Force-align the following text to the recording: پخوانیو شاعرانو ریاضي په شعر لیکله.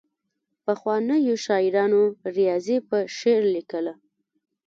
پخوانیو 0.65 1.35
شاعرانو 1.45 2.01
ریاضي 2.37 2.77
په 2.89 2.97
شعر 3.17 3.43
لیکله. 3.55 3.93